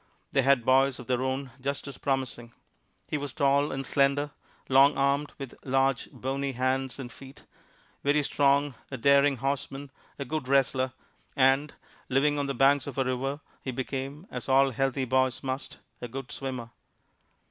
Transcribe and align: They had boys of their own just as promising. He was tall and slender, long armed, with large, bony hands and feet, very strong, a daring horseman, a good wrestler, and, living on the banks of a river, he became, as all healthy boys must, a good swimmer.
They 0.31 0.41
had 0.41 0.65
boys 0.65 0.97
of 0.97 1.05
their 1.05 1.21
own 1.21 1.51
just 1.61 1.87
as 1.87 1.99
promising. 1.99 2.53
He 3.07 3.19
was 3.19 3.33
tall 3.35 3.71
and 3.71 3.85
slender, 3.85 4.31
long 4.67 4.97
armed, 4.97 5.31
with 5.37 5.53
large, 5.63 6.09
bony 6.11 6.53
hands 6.53 6.97
and 6.97 7.11
feet, 7.11 7.45
very 8.03 8.23
strong, 8.23 8.73
a 8.89 8.97
daring 8.97 9.37
horseman, 9.37 9.91
a 10.17 10.25
good 10.25 10.47
wrestler, 10.47 10.93
and, 11.35 11.75
living 12.09 12.39
on 12.39 12.47
the 12.47 12.55
banks 12.55 12.87
of 12.87 12.97
a 12.97 13.03
river, 13.05 13.41
he 13.61 13.69
became, 13.69 14.25
as 14.31 14.49
all 14.49 14.71
healthy 14.71 15.05
boys 15.05 15.43
must, 15.43 15.77
a 16.01 16.07
good 16.07 16.31
swimmer. 16.31 16.71